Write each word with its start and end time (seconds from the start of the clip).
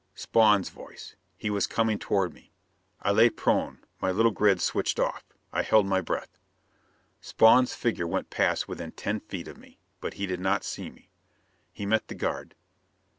Spawn's 0.15 0.69
voice! 0.69 1.15
He 1.37 1.51
was 1.51 1.67
coming 1.67 1.99
toward 1.99 2.33
me! 2.33 2.51
I 3.03 3.11
lay 3.11 3.29
prone, 3.29 3.83
my 4.01 4.09
little 4.09 4.31
grids 4.31 4.63
switched 4.63 4.99
off. 4.99 5.23
I 5.53 5.61
held 5.61 5.85
my 5.85 6.01
breath. 6.01 6.39
Spawn's 7.19 7.75
figure 7.75 8.07
went 8.07 8.31
past 8.31 8.67
within 8.67 8.93
ten 8.93 9.19
feet 9.19 9.47
of 9.47 9.59
me. 9.59 9.77
But 9.99 10.15
he 10.15 10.25
did 10.25 10.39
not 10.39 10.63
see 10.63 10.89
me. 10.89 11.11
He 11.71 11.85
met 11.85 12.07
the 12.07 12.15
guard. 12.15 12.55